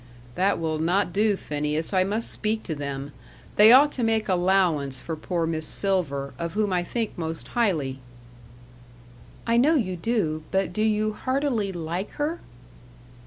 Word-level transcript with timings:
"That 0.33 0.57
will 0.59 0.79
not 0.79 1.13
do, 1.13 1.37
Phineas. 1.37 1.93
I 1.93 2.03
must 2.03 2.31
speak 2.31 2.63
to 2.63 2.73
them. 2.73 3.11
They 3.55 3.71
ought 3.71 3.91
to 3.91 4.03
make 4.03 4.27
allowance 4.27 4.99
for 4.99 5.15
poor 5.15 5.45
Miss 5.45 5.67
Silver, 5.67 6.33
of 6.39 6.53
whom 6.53 6.73
I 6.73 6.81
think 6.81 7.15
most 7.19 7.49
highly." 7.49 7.99
"I 9.45 9.57
know 9.57 9.75
you 9.75 9.95
do; 9.95 10.41
but 10.49 10.73
do 10.73 10.81
you 10.81 11.13
heartily 11.13 11.71
like 11.71 12.13
her?" 12.13 12.39